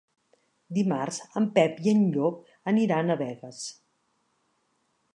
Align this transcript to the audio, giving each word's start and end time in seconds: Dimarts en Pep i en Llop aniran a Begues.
Dimarts 0.77 1.19
en 1.41 1.45
Pep 1.59 1.77
i 1.87 1.93
en 1.93 2.01
Llop 2.17 2.41
aniran 2.75 3.17
a 3.17 3.21
Begues. 3.23 3.63